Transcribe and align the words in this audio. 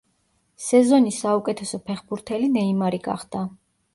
სეზონის 0.67 1.19
საუკეთესო 1.25 1.79
ფეხბურთელი 1.89 2.49
ნეიმარი 2.57 3.01
გახდა. 3.11 3.45